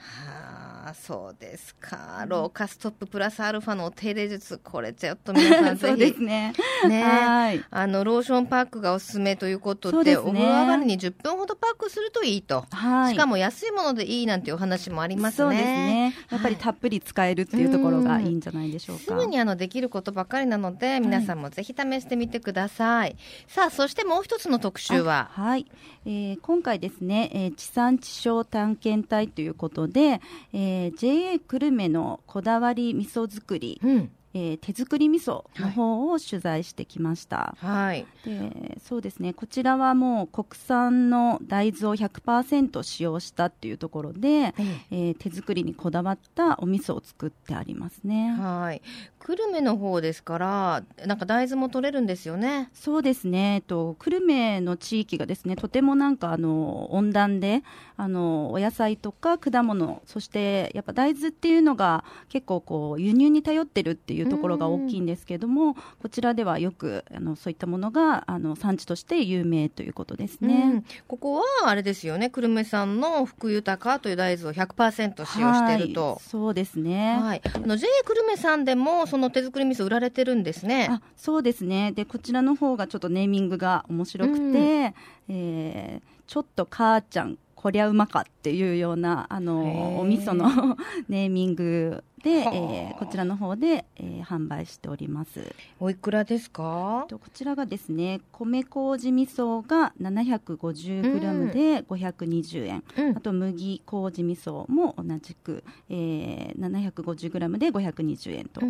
[0.00, 2.24] はあ、そうですか。
[2.26, 6.52] ローカストッププラスアルファのお手入れ術、これちょっと皆さん そうですね。
[6.88, 7.64] ねはい。
[7.70, 12.64] あのローションパックがおすすめということで、ですねお風呂上がりに10分ほどパックするといいと。
[12.70, 13.14] はい。
[13.14, 15.36] しかも安いものでいいなんていうお話もありますね。
[15.36, 16.14] そうですね。
[16.30, 19.04] やっぱりはいたっぷり使えるっていうところがいいんじゃないでしょうか。
[19.04, 23.16] すぐにあのできることばかりなので、皆さんもぜひ試してみてください。
[23.48, 25.66] さあ、そしてもう一つの特集は、あはい、
[26.06, 30.20] えー今回ですね、えー地産地消探検隊ということで、
[30.52, 37.54] えー JA 久留米のこだわり味噌作り、うん、えー手作り味噌の方を取材してきました。
[37.58, 44.54] はい、でそうですねこちらはもう国産の大豆を100%使用したっていうところで、
[44.90, 48.30] えー手作りにこだわったお味噌を作ってありますね。
[48.30, 48.82] はい、
[49.18, 52.70] 久留米の方ですから、なんか大豆も取れるんですよね。
[52.72, 57.62] そうですね、えっと、久留米の地域がですねとてもなんかあの温暖で
[57.96, 70.70] あのお野菜とか果物そしてやっぱ大豆っていうのが結構こう輸入に頼ってるっていうところが大きいんですけどもこちらではよくあのそういったものがあの産地として有名ということですね。
[70.74, 76.18] うんここはあれですよね、久留米産の福豊という大豆を100%使用しているとはい。
[76.20, 77.18] そうですね。
[77.20, 80.88] はい、あの JA 久留米さんでもその手作り味噌売られてるんですね。
[80.90, 84.94] あそうですねでこちらの方がちょっとネーミングが面白くて、うん
[85.28, 90.78] えーちょっと母ちゃんこりゃうまかっていうようなあのお味噌の
[91.10, 92.54] ネーミングで、はあ。
[92.54, 95.54] えーこちらの方で、えー販売しております。
[95.80, 97.06] おいくらですか？
[97.08, 103.16] とこちらがですね米麹味噌が 750g で520円、うん。
[103.16, 108.60] あと麦麹味噌も同じく、えー、750g で520円と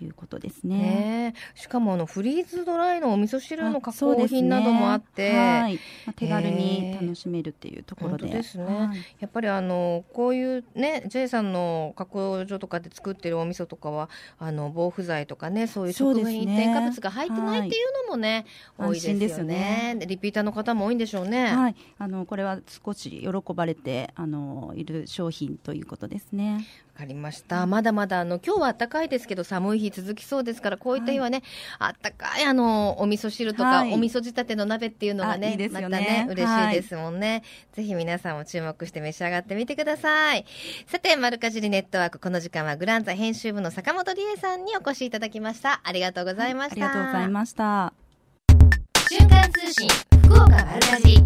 [0.00, 0.76] いうことですね。
[0.78, 5.74] ねえしかもあのフリーズドライのお味噌汁の加工品などもあって、はい。
[6.06, 8.28] まあ、手軽に楽しめるっていうところで。
[8.28, 8.64] ですね。
[8.64, 8.98] はい。
[9.18, 18.44] やっぱりあのこういうね J さんの加工所とかで作ってるお味噌とかはあの防腐剤とかねそういう食品添加物が入ってないっていうのもね、
[18.76, 18.90] はい。
[18.90, 19.96] 多いですよ安心ですよねね。
[19.98, 21.54] でリピーターの方も多いんでしょうね。
[21.54, 26.66] はい、あのこれは少し喜ばれてあのいる商品ということですね。
[27.00, 27.66] わかりました。
[27.66, 31.42] まだまだあの今日は暖かいですけど寒い日続きそうですからこういった日はね、
[31.78, 40.44] あったかいあのお味噌汁とか、はいお味噌仕立ての鍋っていうのがねあいいですまたよねね嬉しいですもんね、ぜひ皆さんも注目して召し上がってみてください。
[40.86, 45.80] さて丸かじりネットワークこの時間はグランザ編集部の坂本理恵さんにお越しいただきました。
[45.82, 46.86] ありがとうございました。
[46.86, 47.94] ありがとうございました。
[49.08, 49.88] 瞬間通信
[50.24, 51.24] 福岡丸かじり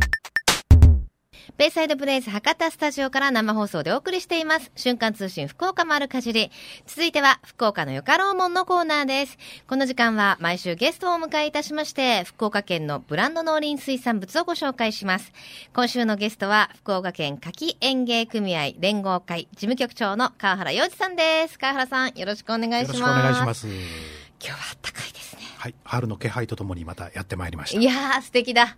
[1.56, 4.72] ベイサイドブレイズ博多スタジオから生放送でお送りしています。
[4.74, 6.50] 瞬間通信福岡丸かじり。
[6.84, 9.38] 続いては福岡のよかろうもんのコーナーです。
[9.68, 15.30] この時間は毎週ゲストをお迎えいたしまして、福岡県のブランド農林水産物をご紹介します。
[15.72, 21.56] 今週のゲストは福岡県柿園芸組合連合会事務局長の川原洋二さんです。
[21.56, 22.98] 川原さんよろしくお願いします。
[22.98, 23.68] よろしくお願いします。
[23.68, 23.76] 今
[24.40, 25.23] 日は暖かいですね。
[25.64, 27.80] はい、春の気配とともにまたやってまいりました。
[27.80, 28.76] いやー素敵だ。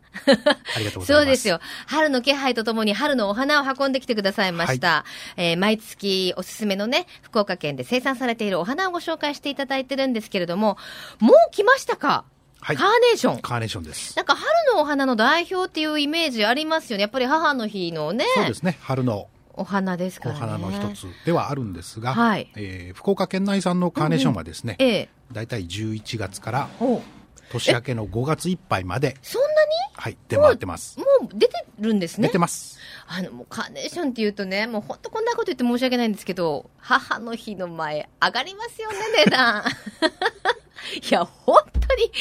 [0.76, 1.06] ありがとうございます。
[1.06, 1.58] そうですよ。
[1.88, 5.04] 春の気配とともに春のお花を運んできてくださいました。
[5.36, 10.78] えー毎月おすすめのね、福岡県で生産されているお花をご紹介していただいてるんですけれども、
[11.18, 12.24] もう来ましたか、
[12.60, 13.40] はいカーネーション。
[13.40, 14.16] カーネーションです。
[14.16, 17.02] なんか春のお花の代表っていうイメージありますよね。
[17.02, 18.78] やっぱり母の日のね、そうですね。
[18.80, 20.40] 春のお花ですかおらね。
[20.52, 25.08] 花の一つではあるんですが、はいえー福岡県内産のカーネーションはですね、ええ。
[25.32, 27.02] だいたい11月からお
[27.50, 29.56] 年明けの5月いっぱいまで、そんな
[29.98, 30.98] はい、出回ってます。
[30.98, 32.28] にもう出てるんですね？
[32.28, 32.78] 出てます。
[33.08, 39.64] あの、もうカーネーションって言うとね、もう本当こんなこと言って申し訳ないんですけど、母の日の前、上がりますよね、値段。
[41.02, 42.12] いや、本当に、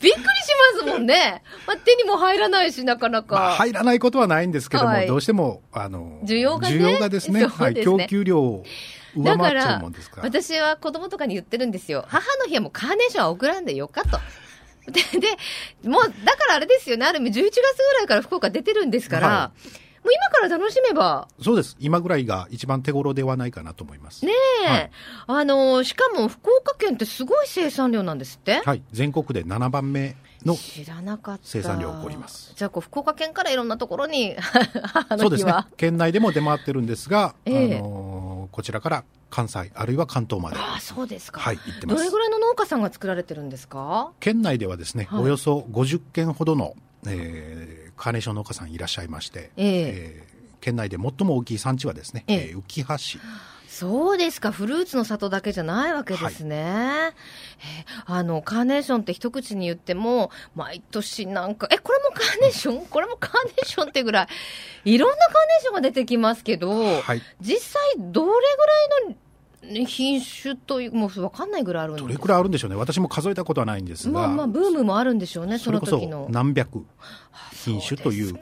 [0.00, 0.26] びっくりし
[0.74, 1.42] ますもんね。
[1.66, 3.36] まあ、手にも入らないし、なかなか。
[3.36, 8.64] まあ、入らないことはないんですけども、はいどうしても、あの、需要がね需要がですね、はい、供給量を
[9.18, 9.82] だから。
[10.22, 12.04] 私は子供とかに言ってるんですよ。
[12.08, 14.18] 母の日はもうカーネーションは送らんでよかと。
[14.90, 19.52] で、で、もう、だからあれですよね、ある意味11月ぐらいから福岡出てるんですから、は
[20.02, 21.76] もう今から楽しめば、そうです。
[21.78, 24.24] 今ぐらいが一番手頃ではないかなと思います。
[24.24, 24.32] ね
[24.64, 24.90] え、はい
[25.26, 28.82] あの、しかも福岡県ってすごい生産量なんですって、はい。
[28.92, 31.42] 全国で7番目の知らなかった。
[31.44, 32.54] 生産量が起こります。
[32.56, 35.52] じゃあ、こう、福岡県からいろんなところに、 母そうですね。
[35.76, 38.09] 県内でも出回ってるんですが、ええあのー
[38.50, 41.40] こちらから関西、あるいは関東まで、ああ、そうですか。
[41.40, 41.96] はい、行ってます。
[41.98, 42.18] どれぐ。
[42.18, 44.10] らいの農家さんが作られてるんですか？
[44.20, 45.22] 県内ではですね、はい。
[45.24, 46.74] およそ50軒ほどの、
[47.06, 49.72] えーカーネーション農家さんいらっしゃいまして、ええ。
[49.86, 50.30] えー
[50.62, 52.36] 県内で最も大きい産地はですね、ええ。
[52.50, 53.18] えー浮羽市、
[53.80, 54.52] そうですか。
[54.52, 56.56] フルーツの里だけじゃないわけですね。
[56.58, 57.12] え
[58.04, 62.84] あの、カーネーションって一口に言っても、毎年なんか、え、これもカーネーション？
[62.86, 64.24] これもカーネーションってぐら
[64.84, 68.26] い、いろんなカーネーションが出てきますけど、はい、実際どれ
[69.62, 76.26] ぐらいの品種という、もうわかんないぐらいあるんですどれくらいあるんでしょうね、私も数えたことはないんですが、まあまあ、ブームもあるんでしょうね、その時の。
[76.30, 76.84] 何百
[77.64, 78.38] 品種という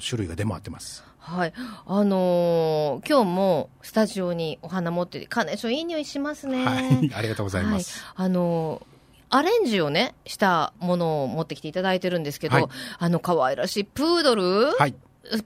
[0.00, 1.04] 種類が出回ってます。
[1.24, 1.52] はい。
[1.86, 6.64] あのー今日もスタジオにお花持ってて、カーネーションいい匂いしますね。
[6.64, 8.02] はい、 ありがとうございます。
[8.14, 8.86] はい、あの
[9.30, 12.66] アレンジをね、したものを持ってきていただいてるんですけど、はい
[12.98, 14.94] あの、可愛らしいプードル、はい、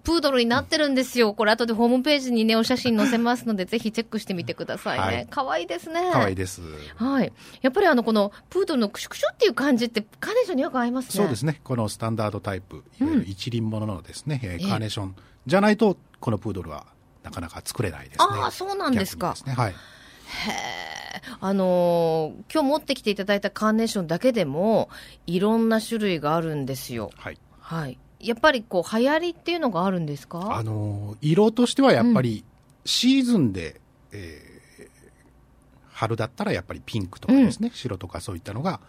[0.03, 1.35] プードルになってるんですよ。
[1.35, 5.27] これ後でホームページにね、お写真載せますので、ぜひチェックしてみてくださいはいね。
[5.31, 6.11] 可愛いですね。
[6.13, 6.61] 可愛いです。
[6.97, 7.33] はい。
[7.63, 11.11] やっぱりあの、この、プードルのクシュクシュっていう感じって、カーネーションによく合いますね。
[11.13, 16.87] そうですね、このスタンダードタイプ、いわゆる一輪もののですね、えーええカーネーションじゃないと、このプードルは
[17.23, 18.27] なかなか作れないですね。
[18.43, 19.31] ああ、そうなんですか。
[19.33, 19.71] ですね、はい。
[19.71, 20.79] へえ。
[21.41, 24.89] あのー今日持ってきていただいたカーネーションだけでも、
[25.27, 27.11] いろんな種類があるんですよ。
[27.17, 27.39] はい。
[27.61, 27.99] はい。
[28.21, 30.57] やっぱりこう、流行りっていうのがあるんですか？
[30.57, 32.45] あのー色としてはやっぱり、
[32.85, 33.81] シーズンで、
[34.13, 34.49] えー
[35.91, 38.81] 春だったらやっぱりピンクとかですね、白とかそういったのが、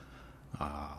[0.54, 0.96] あ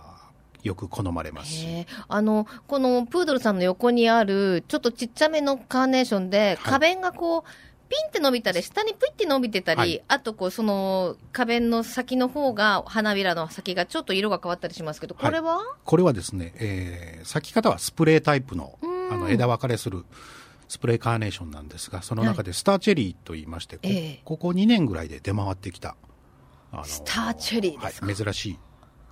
[0.63, 1.87] ーよく好まれますし。
[2.09, 6.57] あの、このプードルさんの横にある、ちょっとちっちゃめのカーネーションで、はい。
[6.57, 7.43] 花弁がこう、
[7.91, 10.03] ピンって伸びたり、下にプイって伸びてたり、はい。
[10.09, 19.13] あとこう、その、花弁の先の方が、花びらの先がちょっと色が変わったりしますけど、これは、これはですね、えー咲き方はスプレータイプのうん。
[19.13, 20.05] あの枝分かれする
[20.69, 24.21] スプレーカーネーションなんですが、その中でスターチェリーと言いまして、こええ。
[24.25, 25.97] ここ2年ぐらいで出回ってきた、
[26.71, 28.07] あのスターチェリーですか？
[28.07, 28.59] はい、珍しい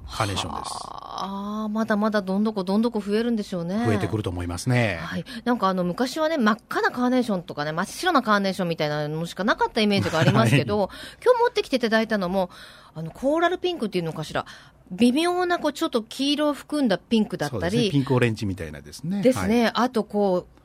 [0.08, 0.72] カーネーションです。
[1.20, 3.82] ああ、まだまだどんどこどんどこ増えるんでしょうね。
[3.86, 4.98] 増えてくると思いますね。
[5.02, 5.24] はい。
[5.44, 10.90] なんかあの、昔はね、真っ赤なカーネーションとかね、真っ白なカーネーションみたいなのしかなかったイメージがありますけど、
[11.24, 12.50] 今日持ってきていただいたのも、
[12.94, 14.46] あの、コーラルピンクっていうのかしら、
[14.90, 19.22] 微妙な、こう、ちょっと黄色を含んだピンクだったそうですね、ピり、ンクオレンジみたいなですね。
[19.22, 20.58] ですね、はいあとこう、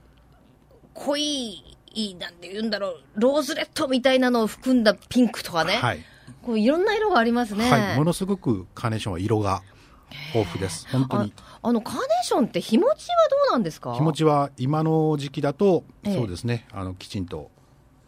[0.94, 1.64] 濃い、
[2.20, 6.06] なんて言うんだろう、ローズレッドみたいなのを含んだピンクとかね、はい。
[6.42, 7.70] こういろんな色がありますね。
[7.70, 7.98] はい。
[7.98, 9.62] ものすごくカーネーションは色が
[10.34, 10.88] 豊富です。
[10.90, 11.34] 本当に。
[11.38, 13.94] ああの、カーネーションって日持ちはどうなんですか？
[13.96, 17.52] 気持ちは今の時期だと、ええそうですね、あの、きちんと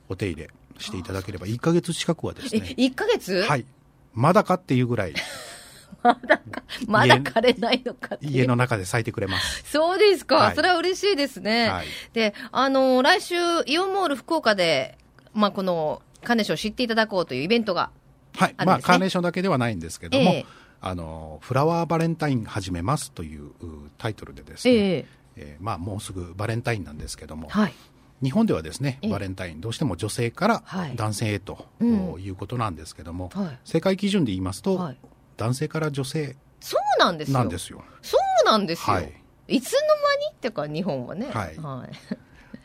[0.10, 3.44] お手入れしていただければ、1ヶ月近くはですえ、ね、1ヶ月？
[3.44, 3.66] はい。
[4.14, 5.14] まだかっていうぐらい、
[6.02, 8.18] まだか、まだ枯れないのか。
[8.22, 9.64] 家の中で咲いてくれます。
[9.70, 11.70] そうですか、はいそれは嬉しいですね。
[11.70, 14.98] はいで、あの、来週、イオンモール福岡で、
[15.34, 17.92] まあ、この、カーネーションを知っていただこうというイベントが、
[18.38, 18.56] はい。
[18.66, 20.46] まあ、カーネーションだけではないんですけども、ええ
[20.86, 23.52] あの、フラワーバレンタイン始めますというう
[23.98, 27.74] タイトルでですね、えええーまあ、もうすぐバレンタインなんですけども、はい。
[28.22, 34.98] 日本ではですね、ええバレンタイン、どうしても女性からはい男性へと、うんいうことなんですけども、はい世界基準で言いますと、はい
[35.38, 37.34] 男性から女性そうなんですよ。
[37.40, 37.84] なんですよ。
[38.04, 38.96] そうなんですよ。
[38.96, 39.12] はい
[39.48, 41.30] い、つの間にっていうか、日本はね。
[41.32, 41.88] はいは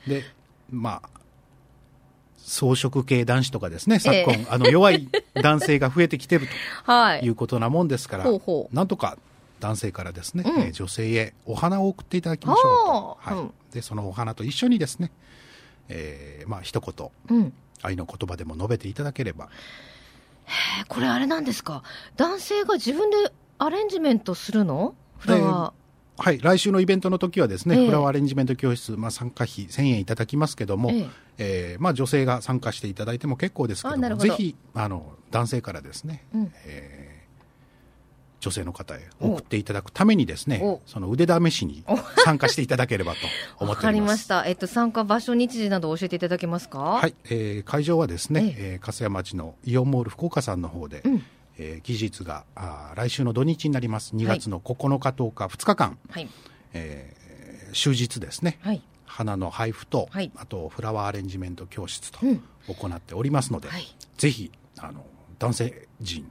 [0.07, 0.09] い。
[0.09, 0.23] で、
[0.71, 1.20] まあ、
[2.47, 4.23] 草食系男子とかですね、昨え。
[4.25, 6.49] 今、あの弱い男性が増えてきてる
[6.85, 7.21] はい。
[7.21, 8.75] ということなもんですから、ほうほう。
[8.75, 9.17] なんとか
[9.61, 10.61] 男性からですね、うん。
[10.63, 13.75] えー女性へお花を送っていただきましょうと、はい。
[13.75, 15.11] でそのお花と一緒にですね、
[15.89, 17.53] えーまあ一言うん。
[17.83, 19.49] 愛の言葉でも述べていただければ、
[20.81, 21.83] えこれあれなんですか？
[22.17, 23.17] 男性が自分で
[23.59, 24.95] アレンジメントするの？
[25.19, 25.73] フラワ
[26.21, 27.87] はい、来週のイベントの時はですね、ええ。
[27.87, 31.09] フラワーアレンジメント教室、まあ、参加費1000円いただきますけども、ええ。
[31.39, 36.53] えーまあ、女性が参加していただいても結構ですけども、ぜひあの男性からですね、うん。
[36.67, 37.11] えー
[38.41, 41.85] 女性の方へ送っていただくためにですねお、その腕試しに
[42.25, 43.19] 参加していただければと
[43.63, 44.27] 思っております。
[44.29, 44.47] かりました。
[44.47, 46.79] えっと、参加場所、日時など教えていただけますか？
[46.79, 48.79] はい、えー会場はですね、ええ。
[48.79, 51.23] ー粕谷町のイオンモール福岡さんの方で、うん
[51.63, 54.17] えー期日があー来週の土日になります。
[54.17, 56.29] 2月の9日、10日、2日間、はい。
[56.73, 57.21] えー
[57.73, 58.83] 終日ですね、はい。
[59.05, 63.85] 花の配布と、はいあとフラワーアレンジメント教室とうん行っておりますので、はい
[64.17, 65.05] ぜひあの
[65.39, 66.31] 男性陣、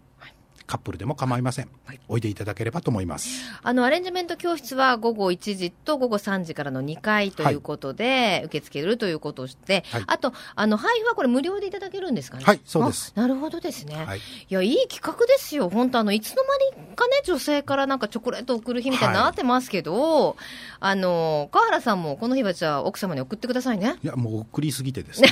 [0.69, 1.99] カップルでも構いません、はい。
[2.07, 3.41] おいでいただければと思います。
[3.63, 10.03] あの、アレンジメント教室は午後1時と午後3時からの2回ということで、受け付けるということをして、はい。
[10.05, 12.43] あと、あの、配布はこれ無料でいただけるんですかね？
[12.45, 13.13] はいそうです。
[13.15, 13.95] あなるほどですね。
[13.95, 14.19] はい。
[14.19, 15.69] いや、いい企画ですよ。
[15.69, 16.43] 本当あの、いつの
[16.75, 20.37] 間にかね、女性からなんかチョコレートを送る日みたいになってますけど、
[20.79, 23.95] あの、川原さんもこの日はじゃあ奥様に送ってくださいね。
[24.03, 25.29] いやもう送りすぎてですね。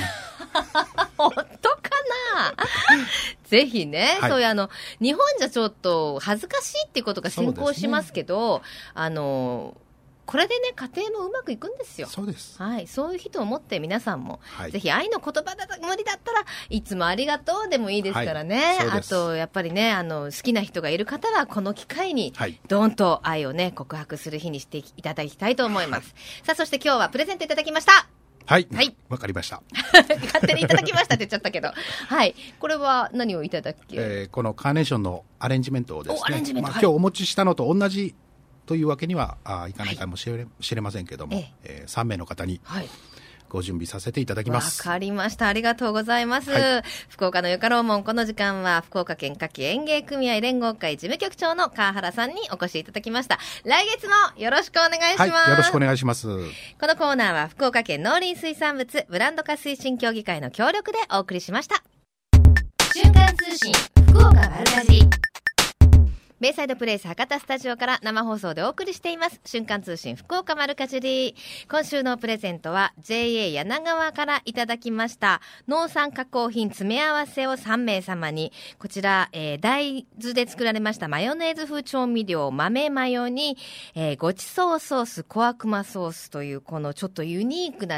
[1.16, 1.30] 本
[1.62, 1.68] 当？
[1.68, 1.77] か
[3.44, 4.30] ぜひね、はい。
[4.30, 4.70] そういうあの、
[5.00, 8.62] 日本じゃちょっと恥ずかしいっていうことが先行しますけど、
[8.94, 9.76] あの、
[10.28, 12.06] これでね、家庭もうまくいくんですよ。
[12.06, 12.62] そうです。
[12.62, 14.70] はい、そういう人を持って皆さんも、はい。
[14.70, 18.76] ぜひ愛の言葉だと無理だったらいつもありがとうでもいいですからね、あはい。
[18.76, 19.08] そうです。
[19.08, 22.60] とやっぱりねあの好きな人がいる方はこの機会にはい。
[22.68, 28.17] どんと愛をね告白する日にしていただきたいと思います、さあそして今日はプレゼントいただきました
[28.48, 28.66] はい。
[28.72, 28.96] はい。
[29.10, 29.62] わかりました。
[30.24, 31.70] 勝手にいただきましたって言っちゃったけど。
[32.08, 32.34] はい。
[32.58, 36.80] これは何をいただけ、えーこのカーネーションのアレンジメントをですねまあ、はい。
[36.80, 38.14] 今日お持ちしたのと同じ
[38.64, 41.84] というわけにはあいかないかもしれ,、知れませんけども、ええ。
[41.86, 42.88] 3名の方にはい
[43.48, 44.82] ご準備させていただきわます。
[44.82, 45.48] かりました。
[45.48, 46.50] ありがとうございます。
[46.50, 53.38] はい福岡のよかろうもん、この時間は、福岡県夏季園芸組合連合会事務局長の川原さんにお越しいただきました。
[53.64, 55.30] 来月もよろしくお願いします。
[55.30, 56.28] はい、よろしくお願いします。
[56.28, 61.82] このコーナーは、福岡県農林水産物ブランド化推進協議会の協力でお送りしました。
[62.94, 63.72] 瞬間通信、
[64.08, 65.27] 福岡丸かじり。
[66.40, 69.40] ベイサイドプレイス博多スタジオから生放送でお送りしています。
[69.44, 71.34] 瞬間通信福岡丸かじり。
[71.68, 83.56] 今週のプレゼントは JA 柳川からいただきました農産加工品詰め合わせを3名様に、こちら、えー大豆で作られましたマヨネーズ風調味料豆マヨに、
[83.96, 87.96] えーごちそうソース、コアクマソースというこのちょっとユニークな、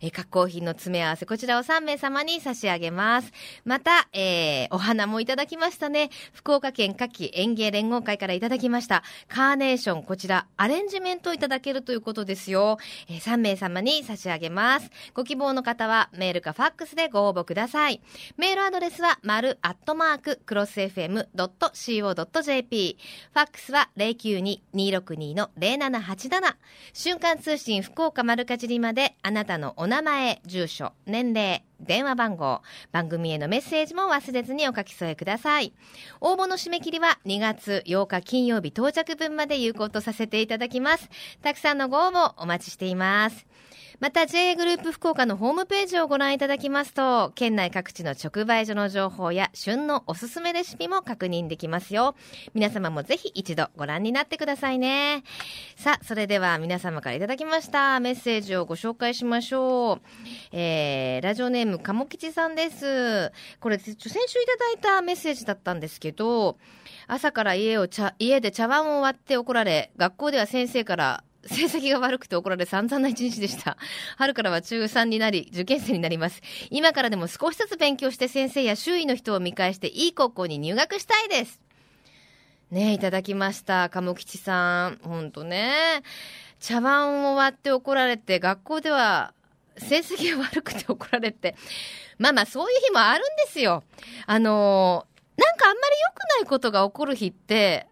[0.00, 3.30] えー加工品の詰め合わせ、こちらを3名様に差し上げます。
[3.66, 6.08] また、えーお花もいただきましたね。
[6.32, 9.02] 福岡県夏季園芸連合会からいただきました。
[9.28, 12.78] カーネーション、こちら、アレンジメントいただけるということですよ。
[13.08, 14.90] えー3名様に差し上げます。
[15.14, 18.02] ご希望の方は、メールかファックスでご応募ください。
[18.36, 22.96] メールアドレスは、丸アットマーク、クロス FM.co.jp。
[23.32, 26.54] ファックスは、092-262-0787。
[26.92, 32.62] 瞬間通信福岡丸かじりまで、あなたのお名前、住所、年齢、電話番号、
[32.92, 35.72] 番組へのメッセージも忘れずにお書き添えください。
[36.20, 41.08] 応募の締め切りは2月8日金曜日到着分まで有効とさせていただきます。
[41.42, 43.46] たくさんのご応募お待ちしています。
[44.02, 52.16] また JA グループ福岡のホームページをご覧いただきますと、県内各地の直売所の情報や旬のおすすめレシピも確認できますよ。
[52.52, 55.22] 皆様もぜひ一度ご覧になってくださいね。
[55.76, 60.08] さあ、それでは皆様からいただきましたメッセージをご紹介しましょう。
[60.50, 63.32] えー、ラジオネーム、鴨吉さんです。
[63.60, 64.16] これ、先週い
[64.46, 66.58] ただいたメッセージだったんですけど、
[67.06, 73.76] 朝から家を茶、家で茶碗を割って怒られ、学校では先生から、成績が悪くて怒られ散々な一日でした。
[74.16, 76.40] 春からは中3になり、受験生になります。
[76.70, 81.60] 今からでも少しずつ勉強して先生や周囲の人を見返していい高校に入学したいです。
[82.70, 83.90] ね、いただきました。
[83.90, 85.00] 鴨吉さん。
[85.02, 86.02] ほんとね。
[86.58, 89.34] 茶碗を割って怒られて、学校では
[89.88, 91.54] 成績が悪くて怒られて。
[92.18, 93.84] まあまあ、そういう日もあるんですよ。
[94.26, 97.88] あのーなんかあんまり良くないことが起こる日って、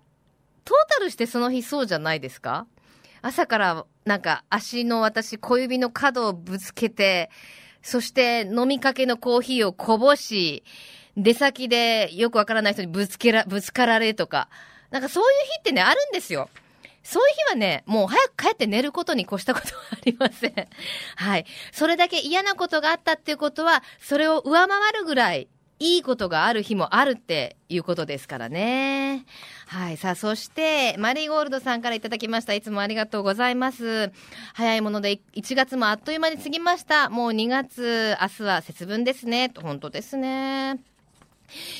[0.67, 2.67] トータルしてその日そうじゃないですか？
[3.23, 7.31] 朝からなんか足の私小指の角をぶつけて、
[7.83, 10.65] そして飲みかけのコーヒーをこぼし、
[11.17, 14.49] 出先でよくわからない人にぶつけら、ぶつかられとか、
[14.91, 16.51] なんかそういう日ってね、あるんですよ。
[17.03, 20.55] そういう日はね、もう早く帰って寝ることに越したことはありません。
[21.17, 21.47] はい。
[21.73, 25.49] それだけ嫌なことがあったっていうことは、それを上回るぐらい、
[25.83, 29.25] いいことがある日もあるっていうことですからね。
[29.67, 29.97] はい。
[29.97, 32.53] さあ、そして、マリーゴールドさんからいただきました。
[32.53, 34.13] いつもありがとうございます。
[34.53, 37.09] 早いもので1月もあっという間に過ぎました。
[37.09, 39.51] もう2月、明日は節分ですね。
[39.57, 40.90] 本当ですね。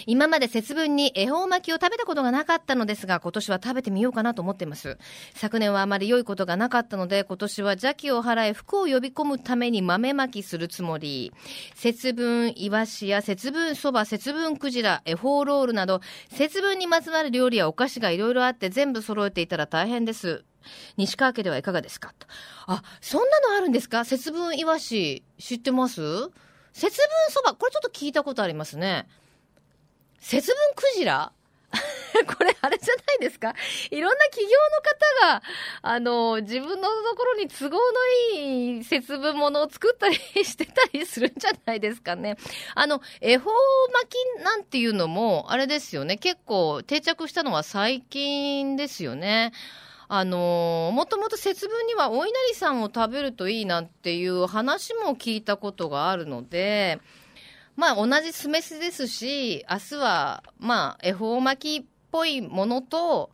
[0.07, 4.99] 今まで節分に恵方巻きを食べたことがなかったのですが、今年は食べてみようかなと思っています。
[5.35, 11.33] 昨年はあまり良いことがなかったので、今年は邪気を払い、福を呼び込むために豆巻きするつもり。
[11.75, 16.01] 節分イワシや節分そば、節分クジラ、恵方ロールなど、
[16.31, 20.45] 節分にまつわる料理やお菓子がいろいろあって全部揃えていたら大変です。
[20.97, 22.27] 西川家ではいかがですかと
[22.67, 24.05] あ、そんなのあるんですか？
[24.05, 26.03] 節分イワシ、知ってます？
[26.73, 29.09] 節分そば、これちょっと聞いたことありますね。
[30.21, 31.33] 節分クジラ？
[32.37, 33.55] これあれじゃないですか？
[33.91, 34.57] いろんな企業
[35.23, 35.43] の方が、
[35.83, 37.81] あの、自分のところに都合の
[38.35, 42.37] いい節分ものを作ったりしてたりするんじゃないですかね。
[42.75, 43.51] あの、恵方
[43.93, 44.09] 巻
[44.41, 46.17] きなんていうのも、あれですよね。
[46.17, 49.53] 結構定着したのは最近ですよね。
[50.13, 56.99] あのもともと節分にはお稲荷さんを食べるといいなんていう話も聞いたことがあるので、
[57.81, 63.31] まあ同じ酢飯ですし、明日はまあ恵方巻きっぽいものと、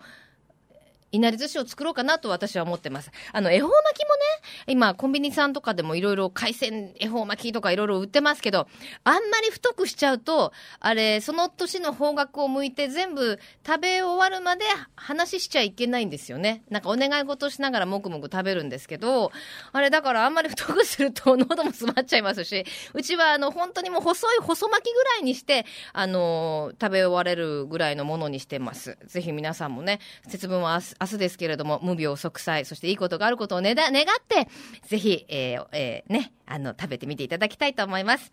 [1.13, 3.11] いなり寿司を作ろうかなと私は思ってます。
[3.33, 4.21] あの、恵方巻きもね、
[4.67, 8.67] 今、コンビニさんとかでもいろいろ海鮮恵方巻きとかいろいろ売ってますけど、
[9.05, 14.65] あんまり太くしちゃうと、あれ、その年の方角を向いて全部食べ終わるまで
[14.97, 16.63] 話しちゃいけないんですよね。
[16.71, 19.33] なんかお願い事しながらもくもく食べるんですけど、
[19.73, 28.99] あれだからあんまり太くすると 喉も詰まっちゃいますし、うちはあの、本当にもう細い細巻きぐらいにして、あの食べ終われるぐらいのものにしてます。
[29.07, 34.49] ぜひ皆さんもね、節分は明日明日ですけれども、無病息災、そしていいことがあることをねだ願って、
[34.87, 38.33] ぜひ、えーえーね、あの、食べてみていただきたいと思います。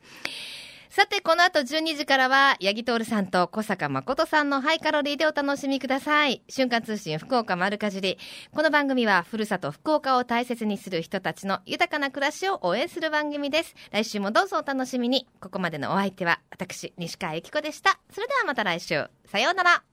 [0.90, 6.44] さて、この後12時からは、八木徹さんと小坂誠さんのハイカロリーでお楽しみください。
[6.48, 8.20] 瞬間通信福岡丸かじり。
[8.54, 13.74] この番組は、ふるさと福岡を大切にする人たちの豊かな暮らしを応援する番組です。
[13.92, 15.28] 来週もどうぞお楽しみに。
[15.42, 18.00] ここまでのお相手は、私、西川由紀子でした。
[18.12, 19.08] それではまた来週。
[19.26, 19.93] さようなら。